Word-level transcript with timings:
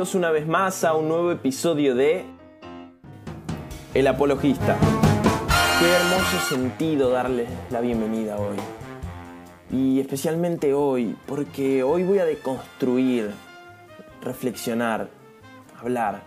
bienvenidos 0.00 0.14
una 0.14 0.30
vez 0.30 0.46
más 0.46 0.82
a 0.84 0.94
un 0.94 1.08
nuevo 1.08 1.30
episodio 1.30 1.94
de 1.94 2.24
El 3.92 4.06
Apologista. 4.06 4.78
Qué 5.78 5.90
hermoso 5.90 6.38
sentido 6.48 7.10
darles 7.10 7.50
la 7.70 7.82
bienvenida 7.82 8.38
hoy. 8.38 8.56
Y 9.70 10.00
especialmente 10.00 10.72
hoy, 10.72 11.14
porque 11.26 11.82
hoy 11.82 12.04
voy 12.04 12.18
a 12.18 12.24
deconstruir, 12.24 13.30
reflexionar, 14.22 15.10
hablar. 15.78 16.22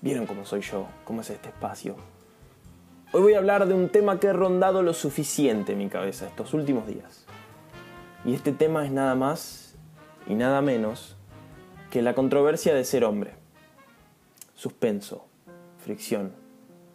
Vieron 0.00 0.24
cómo 0.24 0.44
soy 0.44 0.60
yo, 0.60 0.86
cómo 1.04 1.22
es 1.22 1.30
este 1.30 1.48
espacio. 1.48 1.96
Hoy 3.10 3.22
voy 3.22 3.34
a 3.34 3.38
hablar 3.38 3.66
de 3.66 3.74
un 3.74 3.88
tema 3.88 4.20
que 4.20 4.28
he 4.28 4.32
rondado 4.32 4.84
lo 4.84 4.94
suficiente 4.94 5.72
en 5.72 5.78
mi 5.78 5.88
cabeza 5.88 6.28
estos 6.28 6.54
últimos 6.54 6.86
días. 6.86 7.26
Y 8.24 8.32
este 8.32 8.52
tema 8.52 8.86
es 8.86 8.92
nada 8.92 9.16
más 9.16 9.74
y 10.28 10.34
nada 10.34 10.62
menos 10.62 11.16
que 11.92 12.00
la 12.00 12.14
controversia 12.14 12.74
de 12.74 12.84
ser 12.84 13.04
hombre. 13.04 13.34
Suspenso, 14.54 15.26
fricción, 15.76 16.32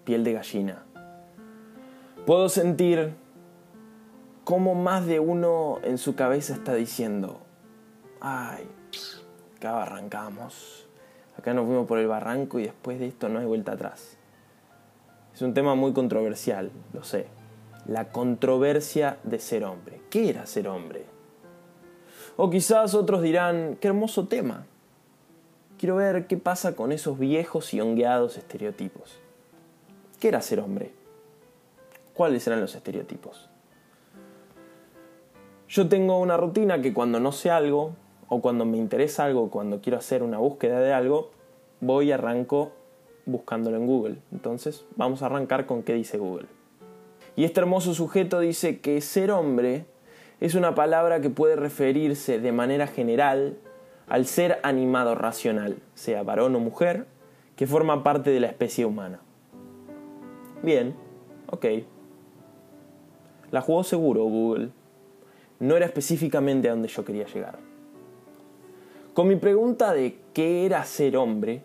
piel 0.05 0.23
de 0.23 0.33
gallina. 0.33 0.85
Puedo 2.25 2.49
sentir 2.49 3.13
cómo 4.43 4.73
más 4.73 5.05
de 5.05 5.19
uno 5.19 5.77
en 5.83 5.99
su 5.99 6.15
cabeza 6.15 6.55
está 6.55 6.73
diciendo, 6.73 7.39
ay, 8.21 8.67
acá 9.55 9.83
arrancamos, 9.83 10.87
acá 11.37 11.53
nos 11.53 11.67
fuimos 11.67 11.85
por 11.85 11.99
el 11.99 12.07
barranco 12.07 12.57
y 12.57 12.63
después 12.63 12.99
de 12.99 13.05
esto 13.05 13.29
no 13.29 13.37
hay 13.37 13.45
vuelta 13.45 13.73
atrás. 13.73 14.17
Es 15.31 15.43
un 15.43 15.53
tema 15.53 15.75
muy 15.75 15.93
controversial, 15.93 16.71
lo 16.93 17.03
sé. 17.03 17.27
La 17.85 18.09
controversia 18.09 19.19
de 19.23 19.37
ser 19.37 19.63
hombre. 19.63 20.01
¿Qué 20.09 20.27
era 20.27 20.47
ser 20.47 20.67
hombre? 20.67 21.05
O 22.35 22.49
quizás 22.49 22.95
otros 22.95 23.21
dirán, 23.21 23.77
qué 23.79 23.89
hermoso 23.89 24.27
tema. 24.27 24.65
Quiero 25.77 25.97
ver 25.97 26.25
qué 26.25 26.37
pasa 26.37 26.75
con 26.75 26.91
esos 26.91 27.19
viejos 27.19 27.73
y 27.73 27.81
hongueados 27.81 28.37
estereotipos. 28.37 29.19
¿Qué 30.19 30.29
era 30.29 30.41
ser 30.41 30.59
hombre? 30.59 30.91
¿Cuáles 32.15 32.47
eran 32.47 32.61
los 32.61 32.73
estereotipos? 32.73 33.47
Yo 35.69 35.87
tengo 35.87 36.17
una 36.19 36.35
rutina 36.35 36.81
que 36.81 36.93
cuando 36.93 37.19
no 37.19 37.31
sé 37.31 37.51
algo, 37.51 37.93
o 38.27 38.41
cuando 38.41 38.65
me 38.65 38.77
interesa 38.77 39.25
algo, 39.25 39.51
cuando 39.51 39.79
quiero 39.79 39.99
hacer 39.99 40.23
una 40.23 40.39
búsqueda 40.39 40.79
de 40.79 40.93
algo, 40.93 41.29
voy 41.79 42.07
y 42.07 42.11
arranco 42.11 42.71
buscándolo 43.27 43.77
en 43.77 43.85
Google. 43.85 44.17
Entonces, 44.31 44.83
vamos 44.95 45.21
a 45.21 45.27
arrancar 45.27 45.67
con 45.67 45.83
qué 45.83 45.93
dice 45.93 46.17
Google. 46.17 46.47
Y 47.35 47.43
este 47.43 47.59
hermoso 47.59 47.93
sujeto 47.93 48.39
dice 48.39 48.79
que 48.79 48.99
ser 49.01 49.29
hombre 49.29 49.85
es 50.39 50.55
una 50.55 50.73
palabra 50.73 51.21
que 51.21 51.29
puede 51.29 51.55
referirse 51.55 52.39
de 52.39 52.51
manera 52.51 52.87
general 52.87 53.57
al 54.07 54.25
ser 54.25 54.59
animado 54.63 55.15
racional, 55.15 55.77
sea 55.93 56.23
varón 56.23 56.55
o 56.55 56.59
mujer, 56.59 57.05
que 57.55 57.67
forma 57.67 58.03
parte 58.03 58.29
de 58.29 58.39
la 58.39 58.47
especie 58.47 58.85
humana. 58.85 59.19
Bien, 60.63 60.95
ok. 61.51 61.65
La 63.51 63.61
jugó 63.61 63.83
seguro 63.83 64.23
Google. 64.23 64.69
No 65.59 65.75
era 65.75 65.85
específicamente 65.85 66.67
a 66.67 66.71
donde 66.71 66.87
yo 66.87 67.03
quería 67.03 67.25
llegar. 67.25 67.57
Con 69.13 69.27
mi 69.27 69.35
pregunta 69.35 69.93
de 69.93 70.19
qué 70.33 70.65
era 70.65 70.83
ser 70.83 71.17
hombre, 71.17 71.63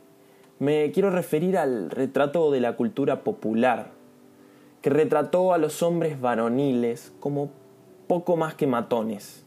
me 0.59 0.91
quiero 0.93 1.11
referir 1.11 1.59
al 1.59 1.91
retrato 1.91 2.51
de 2.51 2.61
la 2.61 2.77
cultura 2.77 3.23
popular, 3.25 3.91
que 4.81 4.91
retrató 4.91 5.53
a 5.53 5.59
los 5.59 5.83
hombres 5.83 6.21
varoniles 6.21 7.13
como 7.21 7.51
poco 8.07 8.37
más 8.37 8.55
que 8.55 8.67
matones, 8.67 9.42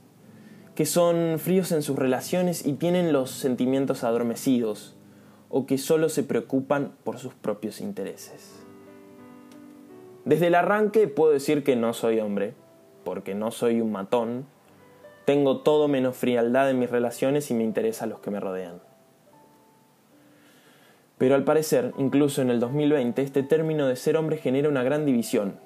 que 0.76 0.86
son 0.86 1.40
fríos 1.40 1.72
en 1.72 1.81
sus 1.81 1.98
relaciones 1.98 2.66
y 2.66 2.73
tienen 2.73 3.14
los 3.14 3.31
sentimientos 3.31 4.04
adormecidos, 4.04 4.95
o 5.49 5.66
que 5.66 5.77
solo 5.77 6.10
se 6.10 6.23
preocupan 6.23 6.92
por 7.05 7.17
sus 7.17 7.33
propios 7.33 7.80
intereses. 7.80 8.61
Desde 10.26 10.48
el 10.48 10.55
arranque 10.55 11.08
puedo 11.08 11.32
decir 11.32 11.64
que 11.64 11.77
no 11.77 11.94
soy 11.94 12.20
hombre, 12.20 12.54
porque 13.05 13.36
no 13.36 13.52
soy 13.52 13.80
un 13.80 13.94
matón, 13.94 14.45
tengo 15.23 15.61
todo 15.61 15.88
menos 15.88 16.17
frialdad 16.17 16.70
en 16.70 16.80
mis 16.80 16.89
relaciones 16.89 17.49
y 17.52 17.54
me 17.54 17.64
interesa 17.64 18.05
los 18.05 18.20
que 18.20 18.32
me 18.32 18.42
rodean. 18.42 18.82
Pero 21.17 21.36
al 21.36 21.45
parecer, 21.45 21.94
incluso 21.98 22.42
en 22.42 22.49
el 22.49 22.60
2020, 22.60 23.22
este 23.22 23.44
término 23.44 23.88
de 23.88 23.95
ser 23.95 24.17
hombre 24.17 24.38
genera 24.38 24.67
una 24.67 24.83
gran 24.83 25.05
división, 25.05 25.58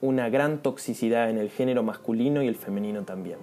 una 0.00 0.28
gran 0.28 0.62
toxicidad 0.62 1.30
en 1.30 1.38
el 1.38 1.50
género 1.50 1.84
masculino 1.84 2.42
y 2.42 2.48
el 2.48 2.56
femenino 2.56 3.04
también. 3.04 3.38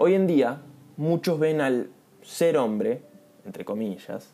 Hoy 0.00 0.14
en 0.14 0.28
día, 0.28 0.60
muchos 0.96 1.40
ven 1.40 1.60
al 1.60 1.90
ser 2.22 2.56
hombre, 2.56 3.02
entre 3.44 3.64
comillas, 3.64 4.32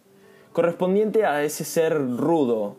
correspondiente 0.53 1.25
a 1.25 1.43
ese 1.43 1.65
ser 1.65 1.95
rudo, 2.19 2.77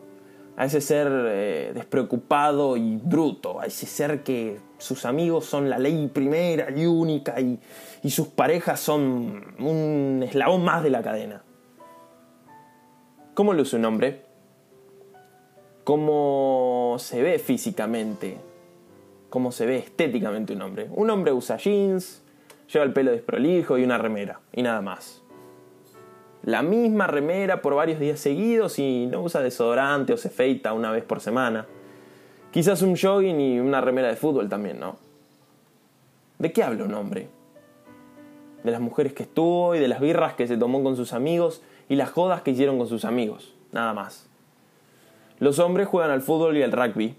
a 0.56 0.66
ese 0.66 0.80
ser 0.80 1.08
eh, 1.10 1.72
despreocupado 1.74 2.76
y 2.76 2.96
bruto, 2.96 3.60
a 3.60 3.66
ese 3.66 3.86
ser 3.86 4.22
que 4.22 4.60
sus 4.78 5.04
amigos 5.04 5.46
son 5.46 5.68
la 5.68 5.80
ley 5.80 6.06
primera 6.06 6.70
y 6.70 6.86
única 6.86 7.40
y, 7.40 7.58
y 8.04 8.10
sus 8.10 8.28
parejas 8.28 8.78
son 8.78 9.56
un 9.58 10.22
eslabón 10.22 10.62
más 10.62 10.84
de 10.84 10.90
la 10.90 11.02
cadena. 11.02 11.42
¿Cómo 13.34 13.52
luce 13.52 13.74
un 13.74 13.84
hombre? 13.84 14.22
¿Cómo 15.82 16.94
se 17.00 17.20
ve 17.20 17.40
físicamente? 17.40 18.36
¿Cómo 19.28 19.50
se 19.50 19.66
ve 19.66 19.78
estéticamente 19.78 20.52
un 20.52 20.62
hombre? 20.62 20.88
Un 20.94 21.10
hombre 21.10 21.32
usa 21.32 21.56
jeans, 21.56 22.22
Lleva 22.72 22.84
el 22.84 22.92
pelo 22.92 23.12
desprolijo 23.12 23.78
y 23.78 23.84
una 23.84 23.98
remera, 23.98 24.40
y 24.52 24.62
nada 24.62 24.80
más. 24.80 25.22
La 26.42 26.62
misma 26.62 27.06
remera 27.06 27.60
por 27.62 27.74
varios 27.74 27.98
días 27.98 28.20
seguidos 28.20 28.78
y 28.78 29.06
no 29.06 29.22
usa 29.22 29.40
desodorante 29.40 30.12
o 30.12 30.16
se 30.16 30.30
feita 30.30 30.72
una 30.72 30.90
vez 30.92 31.04
por 31.04 31.20
semana. 31.20 31.66
Quizás 32.52 32.82
un 32.82 32.96
jogging 32.96 33.40
y 33.40 33.58
una 33.58 33.80
remera 33.80 34.08
de 34.08 34.16
fútbol 34.16 34.48
también, 34.48 34.78
¿no? 34.78 34.96
¿De 36.38 36.52
qué 36.52 36.62
habla 36.62 36.84
un 36.84 36.94
hombre? 36.94 37.28
De 38.62 38.70
las 38.70 38.80
mujeres 38.80 39.12
que 39.12 39.24
estuvo 39.24 39.74
y 39.74 39.78
de 39.78 39.88
las 39.88 40.00
birras 40.00 40.34
que 40.34 40.46
se 40.46 40.56
tomó 40.56 40.82
con 40.82 40.96
sus 40.96 41.12
amigos 41.12 41.62
y 41.88 41.96
las 41.96 42.10
jodas 42.10 42.42
que 42.42 42.52
hicieron 42.52 42.78
con 42.78 42.88
sus 42.88 43.04
amigos, 43.04 43.54
nada 43.72 43.92
más. 43.94 44.28
Los 45.38 45.58
hombres 45.58 45.88
juegan 45.88 46.10
al 46.10 46.22
fútbol 46.22 46.56
y 46.56 46.62
al 46.62 46.72
rugby. 46.72 47.14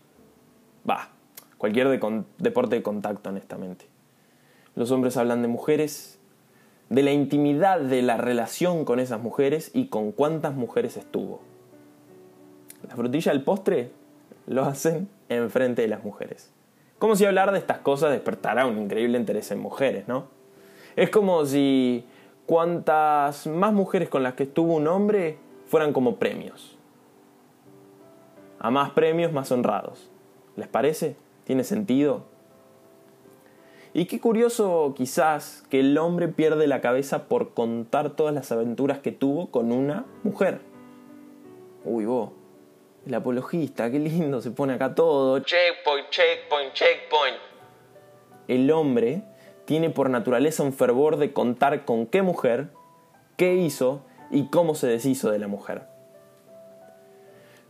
Va, 0.89 1.09
cualquier 1.57 1.99
deporte 2.37 2.75
de 2.75 2.81
contacto, 2.81 3.29
honestamente. 3.29 3.85
Los 4.77 4.91
hombres 4.91 5.17
hablan 5.17 5.41
de 5.41 5.47
mujeres, 5.47 6.19
de 6.89 7.01
la 7.01 7.11
intimidad 7.11 7.79
de 7.79 8.03
la 8.03 8.17
relación 8.17 8.85
con 8.85 8.99
esas 8.99 9.19
mujeres 9.19 9.71
y 9.73 9.87
con 9.87 10.11
cuántas 10.11 10.53
mujeres 10.53 10.97
estuvo. 10.97 11.41
La 12.87 12.95
frutilla 12.95 13.31
del 13.31 13.43
postre 13.43 13.89
lo 14.45 14.65
hacen 14.65 15.09
en 15.29 15.49
frente 15.49 15.81
de 15.81 15.87
las 15.87 16.03
mujeres. 16.03 16.53
Como 16.99 17.15
si 17.15 17.25
hablar 17.25 17.51
de 17.51 17.57
estas 17.57 17.79
cosas 17.79 18.11
despertara 18.11 18.67
un 18.67 18.77
increíble 18.77 19.17
interés 19.17 19.49
en 19.49 19.59
mujeres, 19.59 20.07
¿no? 20.07 20.27
Es 20.95 21.09
como 21.09 21.43
si 21.47 22.05
cuantas 22.45 23.47
más 23.47 23.73
mujeres 23.73 24.09
con 24.09 24.21
las 24.21 24.35
que 24.35 24.43
estuvo 24.43 24.75
un 24.75 24.87
hombre 24.87 25.39
fueran 25.65 25.91
como 25.91 26.17
premios. 26.17 26.77
A 28.59 28.69
más 28.69 28.91
premios, 28.91 29.33
más 29.33 29.51
honrados. 29.51 30.11
¿Les 30.55 30.67
parece? 30.67 31.15
¿Tiene 31.45 31.63
sentido? 31.63 32.36
Y 33.97 34.05
qué 34.05 34.19
curioso 34.19 34.93
quizás 34.95 35.63
que 35.71 35.79
el 35.79 35.97
hombre 35.97 36.27
pierde 36.27 36.67
la 36.67 36.81
cabeza 36.81 37.23
por 37.23 37.55
contar 37.55 38.15
todas 38.15 38.31
las 38.31 38.51
aventuras 38.51 38.99
que 38.99 39.11
tuvo 39.11 39.49
con 39.49 39.71
una 39.71 40.05
mujer. 40.21 40.59
Uy, 41.83 42.05
vos, 42.05 42.29
el 43.07 43.15
apologista, 43.15 43.89
qué 43.89 43.97
lindo 43.97 44.39
se 44.39 44.51
pone 44.51 44.73
acá 44.73 44.93
todo. 44.93 45.39
Checkpoint, 45.39 46.11
checkpoint, 46.11 46.73
checkpoint. 46.73 47.37
El 48.47 48.69
hombre 48.69 49.23
tiene 49.65 49.89
por 49.89 50.11
naturaleza 50.11 50.61
un 50.61 50.73
fervor 50.73 51.17
de 51.17 51.33
contar 51.33 51.83
con 51.83 52.05
qué 52.05 52.21
mujer, 52.21 52.67
qué 53.35 53.55
hizo 53.55 54.03
y 54.29 54.51
cómo 54.51 54.75
se 54.75 54.85
deshizo 54.85 55.31
de 55.31 55.39
la 55.39 55.47
mujer. 55.47 55.87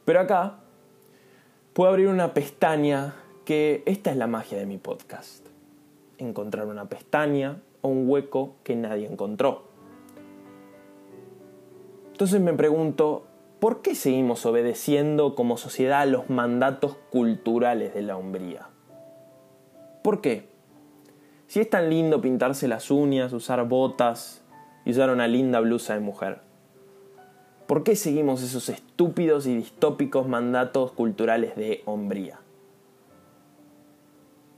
Pero 0.03 0.19
acá 0.19 0.57
puedo 1.71 1.89
abrir 1.89 2.09
una 2.09 2.33
pestaña 2.33 3.15
que 3.45 3.81
esta 3.85 4.11
es 4.11 4.17
la 4.17 4.27
magia 4.27 4.57
de 4.57 4.65
mi 4.65 4.77
podcast 4.77 5.46
encontrar 6.17 6.67
una 6.67 6.89
pestaña 6.89 7.61
o 7.81 7.89
un 7.89 8.09
hueco 8.09 8.55
que 8.63 8.75
nadie 8.75 9.07
encontró. 9.07 9.63
Entonces 12.11 12.41
me 12.41 12.53
pregunto, 12.53 13.27
¿por 13.59 13.81
qué 13.81 13.93
seguimos 13.93 14.45
obedeciendo 14.45 15.35
como 15.35 15.57
sociedad 15.57 16.07
los 16.07 16.29
mandatos 16.29 16.95
culturales 17.11 17.93
de 17.93 18.01
la 18.01 18.17
hombría? 18.17 18.69
¿Por 20.03 20.21
qué? 20.21 20.49
Si 21.47 21.59
es 21.59 21.69
tan 21.69 21.89
lindo 21.89 22.19
pintarse 22.19 22.67
las 22.67 22.91
uñas, 22.91 23.33
usar 23.33 23.67
botas 23.67 24.43
y 24.83 24.91
usar 24.91 25.09
una 25.11 25.27
linda 25.27 25.59
blusa 25.59 25.93
de 25.93 25.99
mujer. 25.99 26.41
¿Por 27.67 27.83
qué 27.83 27.95
seguimos 27.95 28.41
esos 28.41 28.69
estúpidos 28.69 29.45
y 29.45 29.55
distópicos 29.55 30.27
mandatos 30.27 30.93
culturales 30.93 31.55
de 31.55 31.83
hombría? 31.85 32.39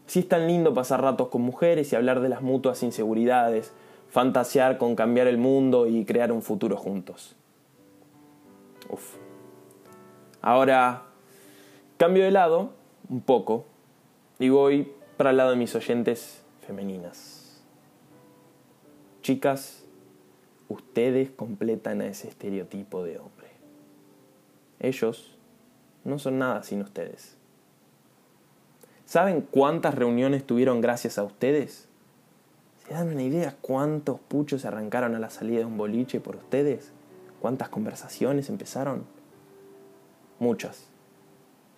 Si 0.09 0.21
es 0.21 0.27
tan 0.27 0.47
lindo 0.47 0.73
pasar 0.73 1.03
ratos 1.03 1.27
con 1.27 1.44
mujeres 1.44 1.94
y 1.94 1.95
hablar 1.95 2.19
de 2.19 2.29
las 2.29 2.41
mutuas 2.41 2.81
inseguridades, 2.81 3.71
fantasear 4.09 4.79
con 4.79 4.95
cambiar 4.95 5.27
el 5.27 5.38
mundo 5.38 5.85
y 5.85 6.03
crear 6.03 6.31
un 6.31 6.41
futuro 6.41 6.77
juntos. 6.77 7.35
Uf. 8.89 9.17
Ahora, 10.41 11.03
cambio 11.97 12.23
de 12.23 12.31
lado 12.31 12.71
un 13.07 13.21
poco 13.21 13.65
y 14.39 14.50
voy 14.50 14.91
para 15.15 15.29
el 15.29 15.38
lado 15.38 15.51
de 15.51 15.57
mis 15.57 15.75
oyentes 15.75 16.41
femeninas. 16.65 17.62
Chicas, 19.21 19.83
ustedes 20.69 21.29
completan 21.29 22.01
a 22.01 22.07
ese 22.07 22.29
estereotipo 22.29 23.03
de 23.03 23.19
hombre. 23.19 23.50
Ellos 24.79 25.38
no 26.03 26.17
son 26.17 26.39
nada 26.39 26.63
sin 26.63 26.81
ustedes. 26.81 27.38
¿Saben 29.09 29.41
cuántas 29.41 29.95
reuniones 29.95 30.45
tuvieron 30.45 30.81
gracias 30.81 31.17
a 31.17 31.23
ustedes? 31.23 31.88
¿Se 32.85 32.94
dan 32.94 33.07
una 33.07 33.23
idea 33.23 33.56
cuántos 33.59 34.19
puchos 34.19 34.61
se 34.61 34.67
arrancaron 34.67 35.15
a 35.15 35.19
la 35.19 35.31
salida 35.31 35.57
de 35.57 35.65
un 35.65 35.77
boliche 35.77 36.19
por 36.19 36.35
ustedes? 36.35 36.91
¿Cuántas 37.41 37.69
conversaciones 37.69 38.50
empezaron? 38.50 39.06
Muchas. 40.38 40.89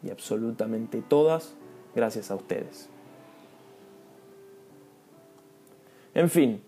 Y 0.04 0.10
absolutamente 0.10 1.02
todas 1.02 1.54
gracias 1.96 2.32
a 2.32 2.36
ustedes. 2.36 2.90
En 6.14 6.30
fin, 6.30 6.62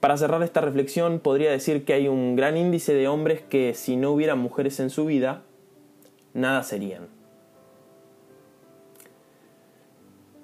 para 0.00 0.16
cerrar 0.16 0.42
esta 0.42 0.62
reflexión 0.62 1.20
podría 1.20 1.50
decir 1.50 1.84
que 1.84 1.92
hay 1.92 2.08
un 2.08 2.34
gran 2.34 2.56
índice 2.56 2.94
de 2.94 3.08
hombres 3.08 3.42
que 3.42 3.74
si 3.74 3.96
no 3.96 4.12
hubiera 4.12 4.36
mujeres 4.36 4.80
en 4.80 4.88
su 4.88 5.04
vida, 5.04 5.42
nada 6.32 6.62
serían. 6.62 7.21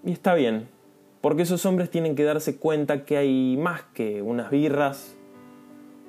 Y 0.04 0.12
está 0.12 0.34
bien, 0.34 0.68
porque 1.20 1.42
esos 1.42 1.66
hombres 1.66 1.90
tienen 1.90 2.14
que 2.14 2.24
darse 2.24 2.56
cuenta 2.58 3.04
que 3.04 3.16
hay 3.16 3.56
más 3.56 3.82
que 3.94 4.22
unas 4.22 4.50
birras, 4.50 5.16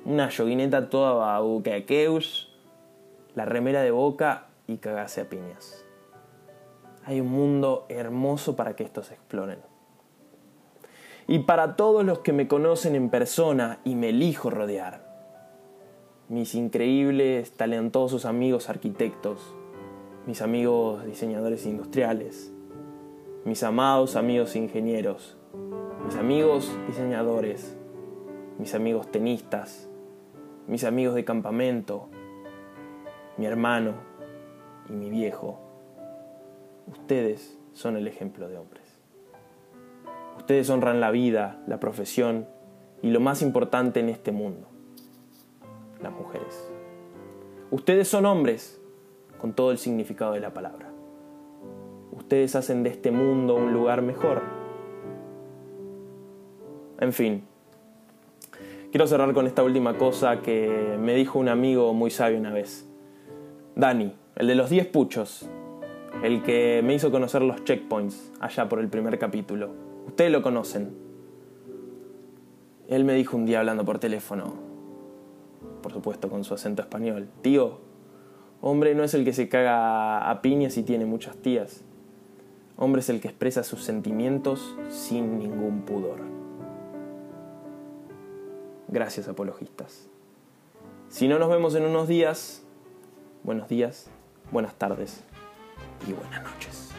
una 0.04 0.28
yoguineta 0.28 0.88
toda 0.88 1.12
bauquequeus, 1.12 2.52
la 3.34 3.44
remera 3.44 3.82
de 3.82 3.90
boca 3.90 4.46
y 4.66 4.76
cagase 4.76 5.20
a 5.20 5.28
piñas. 5.28 5.84
Hay 7.04 7.20
un 7.20 7.28
mundo 7.28 7.86
hermoso 7.88 8.56
para 8.56 8.76
que 8.76 8.84
estos 8.84 9.10
exploren. 9.10 9.58
Y 11.26 11.40
para 11.40 11.76
todos 11.76 12.04
los 12.04 12.20
que 12.20 12.32
me 12.32 12.48
conocen 12.48 12.94
en 12.94 13.10
persona 13.10 13.80
y 13.84 13.94
me 13.94 14.10
elijo 14.10 14.50
rodear, 14.50 15.08
mis 16.28 16.54
increíbles, 16.54 17.52
talentosos 17.52 18.24
amigos 18.24 18.68
arquitectos, 18.68 19.40
mis 20.26 20.42
amigos 20.42 21.04
diseñadores 21.04 21.66
industriales, 21.66 22.52
mis 23.44 23.62
amados 23.62 24.16
amigos 24.16 24.54
ingenieros, 24.54 25.38
mis 26.04 26.14
amigos 26.16 26.70
diseñadores, 26.86 27.74
mis 28.58 28.74
amigos 28.74 29.10
tenistas, 29.10 29.88
mis 30.66 30.84
amigos 30.84 31.14
de 31.14 31.24
campamento, 31.24 32.08
mi 33.38 33.46
hermano 33.46 33.94
y 34.90 34.92
mi 34.92 35.08
viejo. 35.08 35.58
Ustedes 36.86 37.58
son 37.72 37.96
el 37.96 38.06
ejemplo 38.06 38.48
de 38.48 38.58
hombres. 38.58 39.00
Ustedes 40.36 40.68
honran 40.68 41.00
la 41.00 41.10
vida, 41.10 41.62
la 41.66 41.80
profesión 41.80 42.46
y 43.00 43.10
lo 43.10 43.20
más 43.20 43.40
importante 43.40 44.00
en 44.00 44.10
este 44.10 44.32
mundo, 44.32 44.68
las 46.02 46.12
mujeres. 46.12 46.70
Ustedes 47.70 48.08
son 48.08 48.26
hombres 48.26 48.80
con 49.40 49.54
todo 49.54 49.70
el 49.70 49.78
significado 49.78 50.32
de 50.32 50.40
la 50.40 50.52
palabra. 50.52 50.89
Ustedes 52.30 52.54
hacen 52.54 52.84
de 52.84 52.90
este 52.90 53.10
mundo 53.10 53.56
un 53.56 53.72
lugar 53.72 54.02
mejor. 54.02 54.42
En 57.00 57.12
fin, 57.12 57.42
quiero 58.92 59.08
cerrar 59.08 59.34
con 59.34 59.48
esta 59.48 59.64
última 59.64 59.98
cosa 59.98 60.40
que 60.40 60.96
me 61.00 61.16
dijo 61.16 61.40
un 61.40 61.48
amigo 61.48 61.92
muy 61.92 62.12
sabio 62.12 62.38
una 62.38 62.52
vez. 62.52 62.88
Dani, 63.74 64.14
el 64.36 64.46
de 64.46 64.54
los 64.54 64.70
10 64.70 64.86
puchos, 64.86 65.50
el 66.22 66.44
que 66.44 66.82
me 66.84 66.94
hizo 66.94 67.10
conocer 67.10 67.42
los 67.42 67.64
checkpoints 67.64 68.30
allá 68.38 68.68
por 68.68 68.78
el 68.78 68.86
primer 68.86 69.18
capítulo. 69.18 69.70
Ustedes 70.06 70.30
lo 70.30 70.40
conocen. 70.40 70.92
Él 72.86 73.04
me 73.04 73.14
dijo 73.14 73.36
un 73.36 73.44
día 73.44 73.58
hablando 73.58 73.84
por 73.84 73.98
teléfono, 73.98 74.54
por 75.82 75.92
supuesto 75.92 76.28
con 76.30 76.44
su 76.44 76.54
acento 76.54 76.80
español, 76.80 77.26
tío, 77.42 77.80
hombre 78.60 78.94
no 78.94 79.02
es 79.02 79.14
el 79.14 79.24
que 79.24 79.32
se 79.32 79.48
caga 79.48 80.30
a 80.30 80.42
piñas 80.42 80.76
y 80.76 80.84
tiene 80.84 81.06
muchas 81.06 81.36
tías. 81.36 81.84
Hombre 82.82 83.00
es 83.00 83.10
el 83.10 83.20
que 83.20 83.28
expresa 83.28 83.62
sus 83.62 83.84
sentimientos 83.84 84.74
sin 84.88 85.38
ningún 85.38 85.82
pudor. 85.82 86.18
Gracias, 88.88 89.28
apologistas. 89.28 90.08
Si 91.10 91.28
no 91.28 91.38
nos 91.38 91.50
vemos 91.50 91.74
en 91.74 91.84
unos 91.84 92.08
días, 92.08 92.62
buenos 93.42 93.68
días, 93.68 94.08
buenas 94.50 94.76
tardes 94.76 95.24
y 96.08 96.14
buenas 96.14 96.42
noches. 96.42 96.89